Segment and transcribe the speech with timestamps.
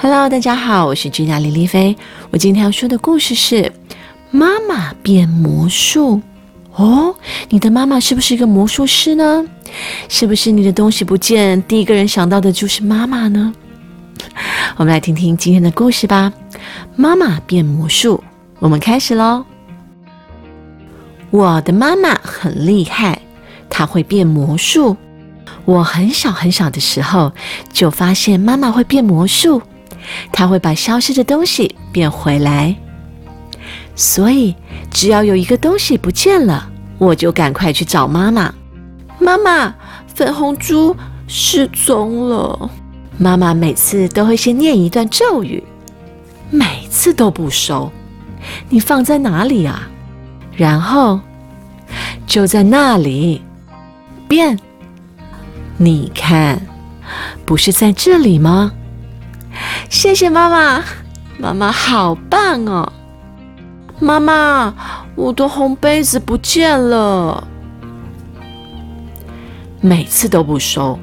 [0.00, 1.96] Hello，大家好，我是君娜李丽菲。
[2.30, 3.62] 我今天要说的故事是
[4.30, 6.22] 《妈妈变魔术》
[6.80, 7.12] 哦。
[7.48, 9.44] 你的妈妈是不是一个魔术师呢？
[10.08, 13.52] 是不是你的东西不见，第一个人想到的就是妈妈呢？
[14.76, 16.32] 我们来听听今天的故事吧。
[16.94, 18.22] 妈妈变魔术，
[18.60, 19.44] 我们开始喽。
[21.30, 23.20] 我的妈妈很厉害，
[23.68, 24.96] 她会变魔术。
[25.64, 27.32] 我很小很小的时候
[27.72, 29.60] 就发现妈妈会变魔术。
[30.32, 32.74] 他会把消失的东西变回来，
[33.94, 34.54] 所以
[34.90, 38.54] 只要有一个东西不见了，我就赶快去找妈妈。
[39.18, 39.74] 妈妈，
[40.14, 40.94] 粉红猪
[41.26, 42.70] 失踪了。
[43.16, 45.62] 妈妈每次都会先念一段咒语，
[46.50, 47.90] 每次都不收。
[48.68, 49.88] 你放在哪里啊？
[50.56, 51.20] 然后
[52.26, 53.42] 就在那里
[54.28, 54.58] 变。
[55.76, 56.60] 你看，
[57.44, 58.72] 不是在这里吗？
[59.88, 60.84] 谢谢妈妈，
[61.38, 62.92] 妈妈好棒哦！
[64.00, 64.74] 妈妈，
[65.14, 67.46] 我的红杯子不见了，
[69.80, 70.98] 每次都不收，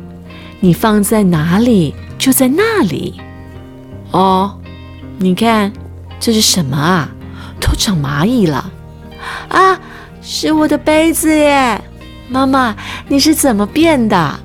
[0.60, 3.20] 你放在哪里就在那里。
[4.12, 4.60] 哦，
[5.18, 5.72] 你看
[6.20, 7.10] 这是什么啊？
[7.60, 8.72] 都长蚂蚁了
[9.50, 9.80] 啊！
[10.22, 11.82] 是我的杯子耶！
[12.30, 12.76] 妈妈，
[13.08, 14.40] 你是怎么变的？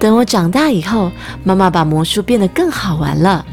[0.00, 1.12] 等我长大以后，
[1.44, 3.44] 妈妈把魔术变得更好玩了。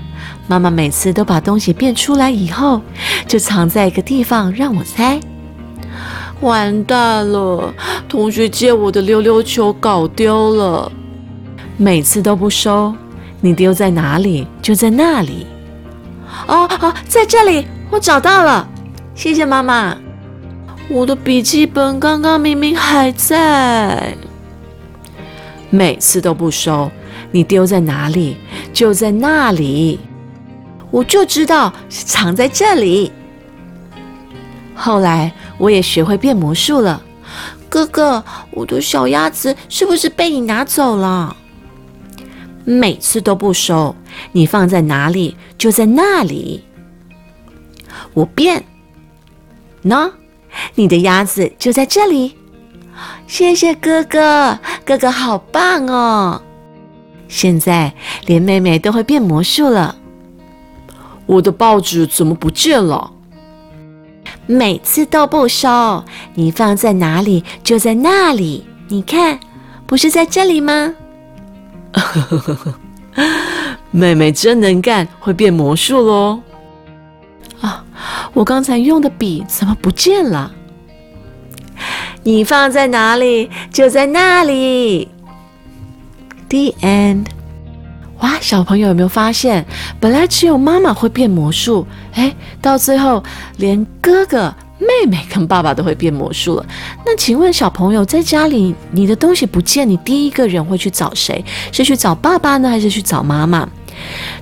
[0.47, 2.81] 妈妈每次都把东西变出来以后，
[3.27, 5.19] 就藏在一个地方让我猜。
[6.39, 7.73] 完蛋了，
[8.07, 10.89] 同学借我的溜溜球搞丢了，
[11.75, 12.95] 每次都不收。
[13.41, 15.45] 你丢在哪里就在那里。
[16.47, 18.67] 哦哦，在这里，我找到了，
[19.13, 19.97] 谢谢妈妈。
[20.87, 24.15] 我的笔记本刚刚明明还在。
[25.69, 26.89] 每次都不收，
[27.31, 28.37] 你丢在哪里
[28.71, 29.99] 就在那里，
[30.91, 33.11] 我就知道是藏在这里。
[34.73, 37.01] 后来我也学会变魔术了，
[37.67, 41.35] 哥哥，我的小鸭子是不是被你拿走了？
[42.63, 43.95] 每次都不收，
[44.31, 46.63] 你放在哪里就在那里。
[48.13, 48.63] 我变，
[49.83, 50.11] 喏，
[50.75, 52.36] 你的鸭子就在这里。
[53.27, 56.41] 谢谢哥哥，哥哥好棒哦！
[57.27, 57.93] 现在
[58.25, 59.95] 连妹妹都会变魔术了。
[61.25, 63.11] 我的报纸怎么不见了？
[64.45, 66.03] 每次都不收，
[66.35, 68.65] 你放在哪里就在那里。
[68.87, 69.37] 你看，
[69.85, 70.93] 不是在这里吗？
[73.91, 76.39] 妹妹真能干，会变魔术喽！
[77.59, 77.83] 啊，
[78.33, 80.51] 我刚才用的笔怎么不见了？
[82.27, 85.07] 你放在哪里，就在那里。
[86.49, 87.27] The end。
[88.19, 89.65] 哇，小朋友有没有发现，
[89.97, 93.23] 本来只有妈妈会变魔术，哎，到最后
[93.55, 96.65] 连哥哥、妹妹跟爸爸都会变魔术了。
[97.05, 101.41] 那请问小朋友，在家里你的东西不见，你第一个人会去找谁？
[101.71, 103.65] 是去找爸爸呢，还是去找妈妈？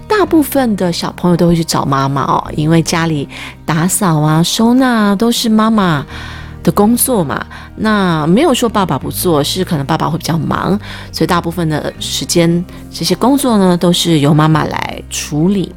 [0.08, 3.30] 大部分的小朋友都会去找妈妈哦，因为家里
[3.64, 6.04] 打扫啊、收纳啊都是妈妈。
[6.66, 7.46] 的工作嘛，
[7.76, 10.78] 那没有说爸爸不做，是可能爸爸会比较忙，
[11.12, 15.72] 所以大部分的时间这些工作呢都是由妈妈来处理。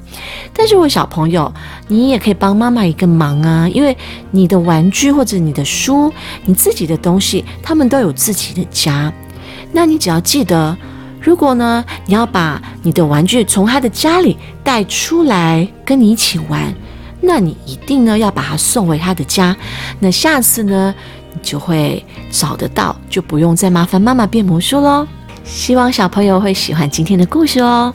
[0.54, 1.52] 但是我小朋友，
[1.88, 3.94] 你也可以帮妈妈一个忙啊，因为
[4.30, 6.10] 你的玩具或者你的书，
[6.46, 9.12] 你自己的东西，他们都有自己的家。
[9.72, 10.74] 那你只要记得，
[11.20, 16.74] 如果呢你要把你的玩具从他的家里带出来跟你一起玩。
[17.20, 19.56] 那你一定呢要把它送回他的家，
[20.00, 20.94] 那下次呢
[21.32, 25.06] 你就会找得到，就不用再麻烦妈妈变魔术喽。
[25.44, 27.92] 希望小朋友会喜欢今天的故事哦。